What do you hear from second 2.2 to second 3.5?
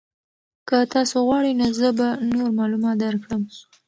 نور معلومات درکړم.